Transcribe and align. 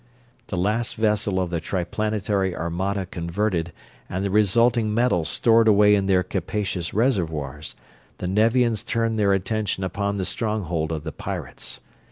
The 0.47 0.57
last 0.57 0.95
vessel 0.95 1.39
of 1.39 1.51
the 1.51 1.59
Triplanetary 1.59 2.55
armada 2.55 3.05
converted 3.05 3.71
and 4.09 4.25
the 4.25 4.31
resulting 4.31 4.95
metal 4.95 5.25
stored 5.25 5.67
away 5.67 5.93
in 5.93 6.07
their 6.07 6.23
capacious 6.23 6.91
reservoirs, 6.91 7.75
the 8.17 8.25
Nevians 8.25 8.83
turned 8.83 9.19
their 9.19 9.31
attention 9.33 9.83
upon 9.83 10.15
the 10.15 10.25
stronghold 10.25 10.91
of 10.91 11.03
the 11.03 11.11
pirates. 11.11 11.81